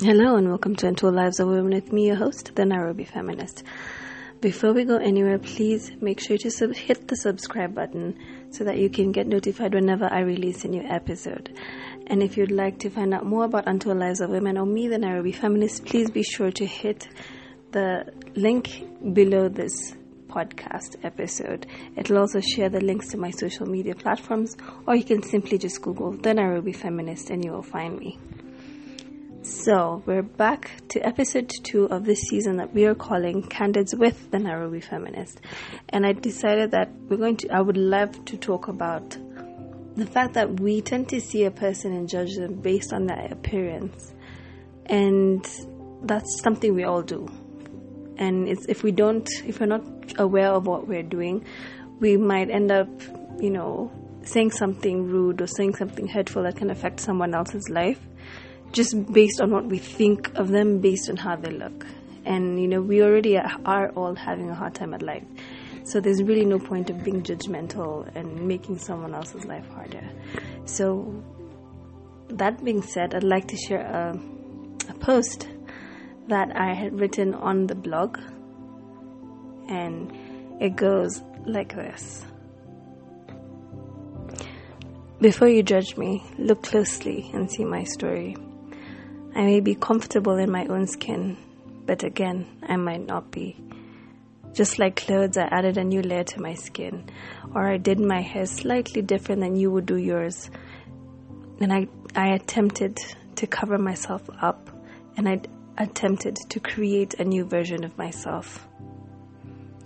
[0.00, 3.62] Hello and welcome to Untold Lives of Women with me, your host, the Nairobi Feminist.
[4.40, 8.18] Before we go anywhere, please make sure to sub- hit the subscribe button
[8.50, 11.56] so that you can get notified whenever I release a new episode.
[12.08, 14.88] And if you'd like to find out more about Untold Lives of Women or me,
[14.88, 17.06] the Nairobi Feminist, please be sure to hit
[17.70, 19.94] the link below this
[20.26, 21.68] podcast episode.
[21.96, 24.56] It'll also share the links to my social media platforms,
[24.88, 28.18] or you can simply just Google the Nairobi Feminist and you will find me.
[29.44, 34.30] So, we're back to episode two of this season that we are calling Candids with
[34.30, 35.38] the Nairobi Feminist.
[35.90, 39.18] And I decided that we're going to, I would love to talk about
[39.96, 43.28] the fact that we tend to see a person and judge them based on their
[43.30, 44.14] appearance.
[44.86, 45.46] And
[46.04, 47.28] that's something we all do.
[48.16, 49.84] And it's, if we don't, if we're not
[50.18, 51.44] aware of what we're doing,
[52.00, 52.88] we might end up,
[53.38, 58.00] you know, saying something rude or saying something hurtful that can affect someone else's life
[58.74, 61.86] just based on what we think of them, based on how they look.
[62.24, 65.24] And, you know, we already are all having a hard time at life.
[65.84, 70.08] So there's really no point of being judgmental and making someone else's life harder.
[70.64, 71.22] So,
[72.30, 74.18] that being said, I'd like to share a,
[74.88, 75.48] a post
[76.28, 78.18] that I had written on the blog.
[79.68, 80.10] And
[80.60, 82.24] it goes like this.
[85.20, 88.36] Before you judge me, look closely and see my story.
[89.36, 91.36] I may be comfortable in my own skin,
[91.86, 93.56] but again, I might not be.
[94.52, 97.10] Just like clothes, I added a new layer to my skin,
[97.52, 100.48] or I did my hair slightly different than you would do yours.
[101.60, 103.00] And I, I attempted
[103.34, 104.70] to cover myself up,
[105.16, 105.40] and I
[105.78, 108.68] attempted to create a new version of myself.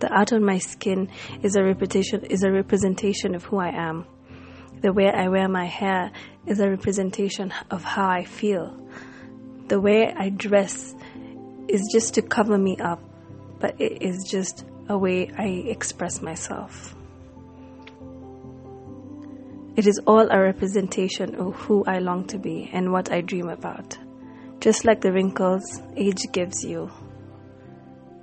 [0.00, 1.08] The art on my skin
[1.42, 4.04] is a representation is a representation of who I am.
[4.82, 6.12] The way I wear my hair
[6.46, 8.78] is a representation of how I feel
[9.68, 10.94] the way I dress
[11.68, 13.02] is just to cover me up,
[13.60, 16.94] but it is just a way I express myself.
[19.76, 23.48] It is all a representation of who I long to be and what I dream
[23.48, 23.96] about.
[24.60, 26.90] Just like the wrinkles age gives you.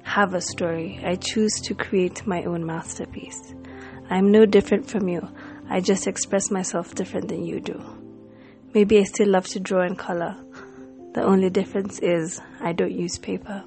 [0.03, 1.00] Have a story.
[1.03, 3.53] I choose to create my own masterpiece.
[4.09, 5.28] I am no different from you.
[5.69, 7.81] I just express myself different than you do.
[8.74, 10.36] Maybe I still love to draw and color,
[11.16, 13.64] the only difference is I don't use paper.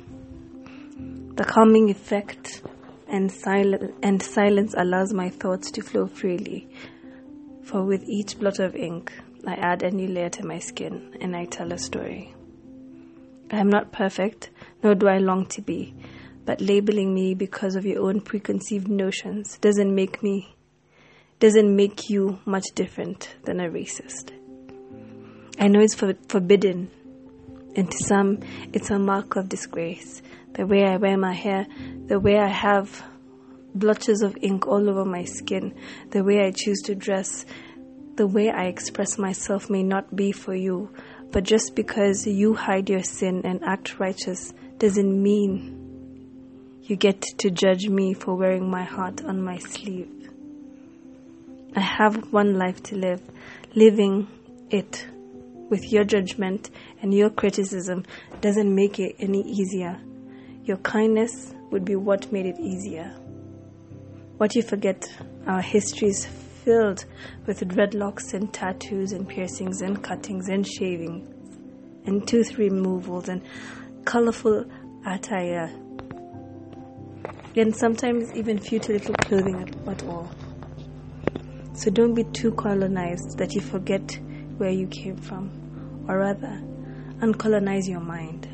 [1.34, 2.60] The calming effect
[3.08, 6.68] and, sil- and silence allows my thoughts to flow freely.
[7.62, 9.10] For with each blot of ink,
[9.46, 12.34] I add a new layer to my skin and I tell a story.
[13.50, 14.50] I am not perfect,
[14.82, 15.94] nor do I long to be,
[16.44, 20.54] but labeling me because of your own preconceived notions doesn't make me,
[21.40, 24.32] doesn't make you much different than a racist.
[25.58, 26.90] I know it's for- forbidden
[27.78, 28.40] and to some,
[28.72, 30.20] it's a mark of disgrace.
[30.54, 31.64] The way I wear my hair,
[32.06, 33.04] the way I have
[33.72, 35.78] blotches of ink all over my skin,
[36.10, 37.46] the way I choose to dress,
[38.16, 40.92] the way I express myself may not be for you,
[41.30, 47.48] but just because you hide your sin and act righteous doesn't mean you get to
[47.48, 50.30] judge me for wearing my heart on my sleeve.
[51.76, 53.22] I have one life to live,
[53.76, 54.26] living
[54.68, 55.06] it
[55.68, 56.70] with your judgment
[57.02, 58.04] and your criticism
[58.40, 60.00] doesn't make it any easier.
[60.64, 63.14] Your kindness would be what made it easier.
[64.38, 65.12] What you forget,
[65.46, 67.04] our history is filled
[67.46, 71.28] with dreadlocks and tattoos and piercings and cuttings and shavings
[72.06, 73.42] and tooth removals and
[74.04, 74.64] colorful
[75.06, 75.70] attire
[77.56, 80.30] and sometimes even futile little clothing at, at all.
[81.74, 84.18] So don't be too colonized that you forget
[84.58, 85.50] where you came from,
[86.08, 86.60] or rather,
[87.20, 88.48] uncolonize your mind.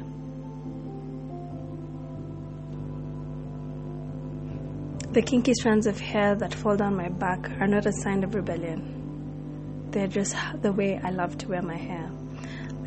[5.13, 8.35] The kinky strands of hair that fall down my back are not a sign of
[8.35, 9.89] rebellion.
[9.93, 12.11] They're just the way I love to wear my hair.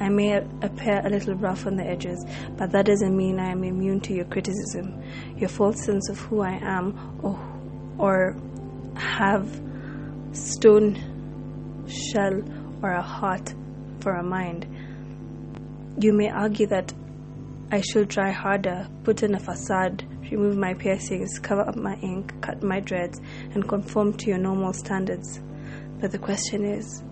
[0.02, 2.24] I may appear a little rough on the edges,
[2.58, 5.02] but that doesn't mean I am immune to your criticism,
[5.38, 7.40] your false sense of who I am, or,
[7.98, 8.36] or
[8.96, 9.50] have
[10.34, 10.96] stone
[11.88, 12.42] shell
[12.84, 13.54] or a heart
[14.02, 14.66] for a mind.
[16.00, 16.94] You may argue that
[17.72, 22.34] I should try harder, put in a facade, remove my piercings, cover up my ink,
[22.42, 23.20] cut my dreads,
[23.54, 25.42] and conform to your normal standards.
[26.00, 27.04] But the question is,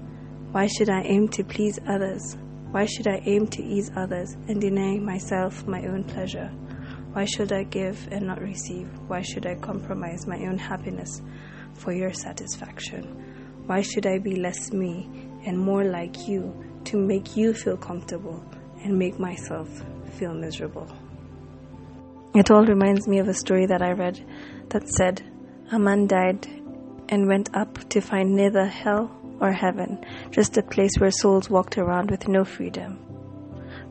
[0.51, 2.37] why should I aim to please others?
[2.71, 6.47] Why should I aim to ease others and deny myself my own pleasure?
[7.11, 8.87] Why should I give and not receive?
[9.07, 11.21] Why should I compromise my own happiness
[11.73, 13.63] for your satisfaction?
[13.65, 15.09] Why should I be less me
[15.45, 16.53] and more like you
[16.85, 18.43] to make you feel comfortable
[18.83, 19.67] and make myself
[20.13, 20.87] feel miserable.
[22.33, 24.23] It all reminds me of a story that I read
[24.69, 25.21] that said
[25.71, 26.45] a man died
[27.09, 31.77] and went up to find neither hell or heaven, just a place where souls walked
[31.77, 32.97] around with no freedom.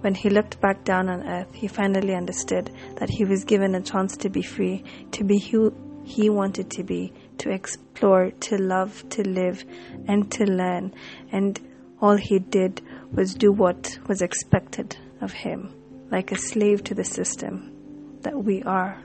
[0.00, 3.80] When he looked back down on earth, he finally understood that he was given a
[3.80, 5.72] chance to be free, to be who
[6.04, 9.64] he wanted to be, to explore, to love, to live,
[10.06, 10.92] and to learn.
[11.32, 11.58] And
[12.04, 15.74] all he did was do what was expected of him,
[16.10, 19.02] like a slave to the system that we are.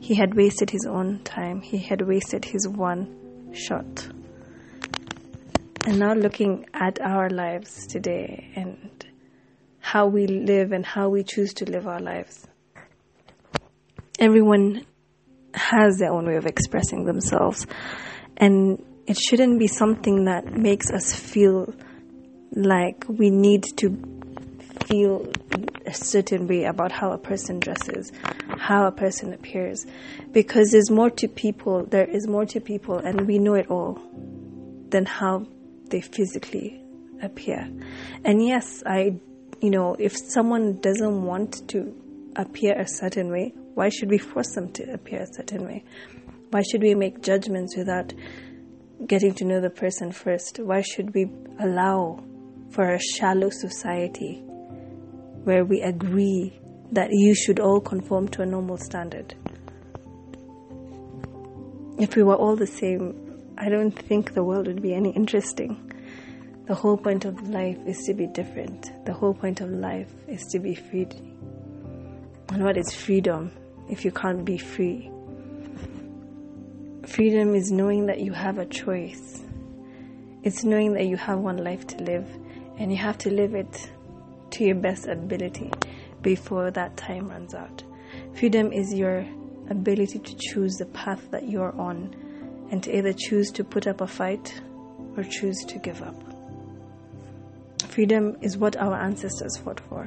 [0.00, 4.08] He had wasted his own time, he had wasted his one shot.
[5.86, 9.04] And now looking at our lives today and
[9.78, 12.46] how we live and how we choose to live our lives.
[14.18, 14.86] Everyone
[15.52, 17.66] has their own way of expressing themselves,
[18.38, 21.72] and it shouldn't be something that makes us feel
[22.52, 23.90] like we need to
[24.86, 25.30] feel
[25.84, 28.12] a certain way about how a person dresses,
[28.58, 29.86] how a person appears,
[30.32, 34.00] because there's more to people, there is more to people, and we know it all
[34.90, 35.46] than how
[35.90, 36.82] they physically
[37.22, 37.68] appear.
[38.24, 39.18] And yes, I,
[39.60, 41.94] you know, if someone doesn't want to
[42.36, 45.84] appear a certain way, why should we force them to appear a certain way?
[46.50, 48.12] Why should we make judgments without
[49.06, 50.58] getting to know the person first?
[50.58, 52.24] Why should we allow
[52.70, 54.42] for a shallow society
[55.44, 56.58] where we agree
[56.92, 59.34] that you should all conform to a normal standard.
[61.98, 65.92] If we were all the same, I don't think the world would be any interesting.
[66.66, 68.90] The whole point of life is to be different.
[69.06, 71.06] The whole point of life is to be free.
[72.50, 73.52] And what is freedom
[73.88, 75.10] if you can't be free?
[77.16, 79.42] Freedom is knowing that you have a choice.
[80.42, 82.28] It's knowing that you have one life to live
[82.76, 83.90] and you have to live it
[84.50, 85.72] to your best ability
[86.20, 87.82] before that time runs out.
[88.34, 89.26] Freedom is your
[89.70, 92.14] ability to choose the path that you're on
[92.70, 94.60] and to either choose to put up a fight
[95.16, 96.22] or choose to give up.
[97.88, 100.06] Freedom is what our ancestors fought for.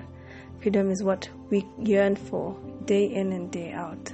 [0.62, 2.56] Freedom is what we yearn for
[2.86, 4.14] day in and day out.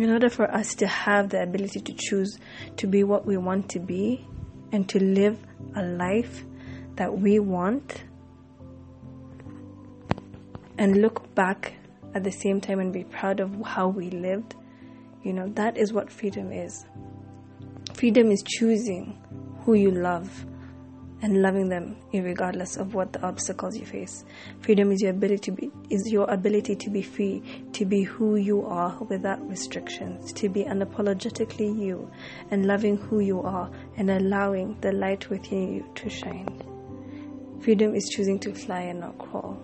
[0.00, 2.38] In order for us to have the ability to choose
[2.78, 4.26] to be what we want to be
[4.72, 5.38] and to live
[5.76, 6.42] a life
[6.94, 8.04] that we want
[10.78, 11.74] and look back
[12.14, 14.54] at the same time and be proud of how we lived,
[15.22, 16.86] you know, that is what freedom is.
[17.92, 19.22] Freedom is choosing
[19.66, 20.46] who you love
[21.22, 24.24] and loving them regardless of what the obstacles you face.
[24.60, 28.36] Freedom is your ability to be is your ability to be free, to be who
[28.36, 32.10] you are without restrictions, to be unapologetically you
[32.50, 36.62] and loving who you are and allowing the light within you to shine.
[37.60, 39.58] Freedom is choosing to fly and not crawl.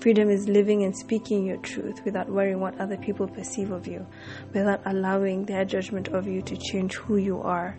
[0.00, 4.06] Freedom is living and speaking your truth without worrying what other people perceive of you,
[4.52, 7.78] without allowing their judgment of you to change who you are.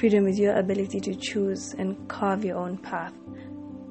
[0.00, 3.12] Freedom is your ability to choose and carve your own path.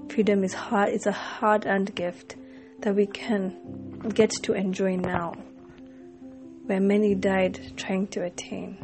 [0.10, 2.36] Freedom is hard it's a hard earned gift
[2.80, 5.34] that we can get to enjoy now,
[6.66, 8.76] where many died trying to attain.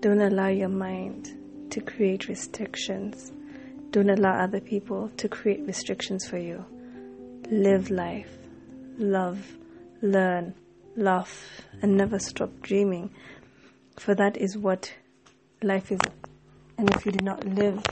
[0.00, 1.30] Don't allow your mind
[1.70, 3.32] to create restrictions
[3.92, 6.64] don't allow other people to create restrictions for you.
[7.50, 8.38] Live life,
[8.96, 9.38] love,
[10.00, 10.54] learn,
[10.96, 13.10] laugh, and never stop dreaming.
[13.98, 14.94] For that is what
[15.64, 16.00] life is.
[16.78, 17.82] And if you do not live,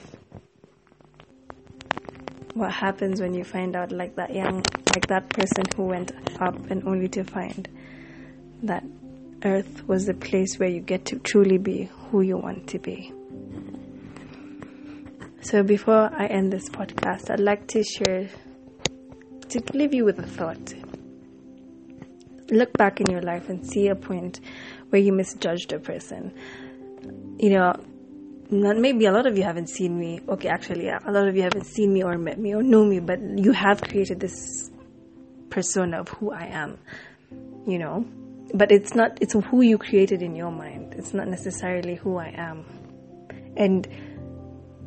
[2.54, 4.62] what happens when you find out, like that young,
[4.94, 7.68] like that person who went up and only to find
[8.62, 8.84] that
[9.44, 13.12] earth was the place where you get to truly be who you want to be?
[15.42, 18.28] So before I end this podcast, I'd like to share,
[19.48, 20.74] to leave you with a thought.
[22.50, 24.40] Look back in your life and see a point
[24.90, 26.34] where you misjudged a person.
[27.40, 27.74] You know,
[28.50, 30.20] maybe a lot of you haven't seen me.
[30.28, 32.84] Okay, actually, yeah, a lot of you haven't seen me or met me or know
[32.84, 34.70] me, but you have created this
[35.48, 36.78] persona of who I am.
[37.66, 38.04] You know,
[38.52, 39.16] but it's not.
[39.22, 40.94] It's who you created in your mind.
[40.98, 42.66] It's not necessarily who I am.
[43.56, 43.88] And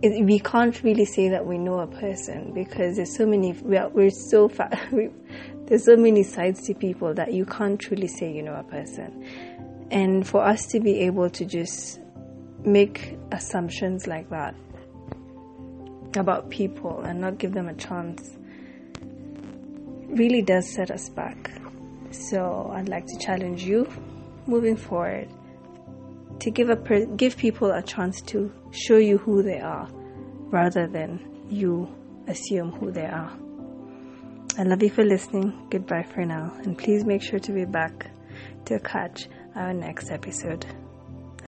[0.04, 3.78] it, we can't really say that we know a person because there's so many we
[3.78, 5.10] are, we're so far we,
[5.66, 9.26] there's so many sides to people that you can't truly say you know a person
[9.90, 12.00] and for us to be able to just
[12.66, 14.56] make assumptions like that
[16.16, 18.38] about people and not give them a chance
[20.10, 21.52] really does set us back
[22.12, 23.88] so i'd like to challenge you
[24.46, 25.28] moving forward
[26.40, 29.88] to give a per- give people a chance to show you who they are
[30.52, 31.88] rather than you
[32.28, 33.32] assume who they are.
[34.58, 35.68] I love you for listening.
[35.70, 36.54] Goodbye for now.
[36.64, 38.12] And please make sure to be back
[38.66, 40.66] to catch our next episode.